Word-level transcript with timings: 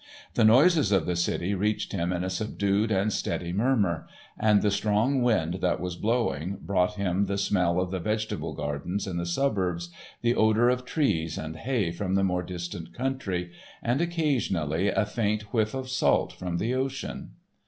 The 0.33 0.43
noises 0.43 0.91
of 0.91 1.05
the 1.05 1.15
city 1.15 1.53
reached 1.53 1.91
him 1.93 2.11
in 2.11 2.23
a 2.23 2.29
subdued 2.31 2.89
and 2.91 3.13
steady 3.13 3.53
murmur, 3.53 4.07
and 4.35 4.63
the 4.63 4.71
strong 4.71 5.21
wind 5.21 5.59
that 5.61 5.79
was 5.79 5.95
blowing 5.95 6.57
brought 6.59 6.95
him 6.95 7.25
the 7.27 7.37
smell 7.37 7.79
of 7.79 7.91
the 7.91 7.99
vegetable 7.99 8.53
gardens 8.55 9.05
in 9.05 9.17
the 9.17 9.27
suburbs, 9.27 9.91
the 10.23 10.33
odour 10.33 10.69
of 10.69 10.85
trees 10.85 11.37
and 11.37 11.55
hay 11.55 11.91
from 11.91 12.15
the 12.15 12.23
more 12.23 12.41
distant 12.41 12.95
country, 12.95 13.51
and 13.83 14.01
occasionally 14.01 14.87
a 14.87 15.05
faint 15.05 15.43
whiff 15.53 15.75
of 15.75 15.87
salt 15.87 16.33
from 16.33 16.57
the 16.57 16.73
ocean. 16.73 17.33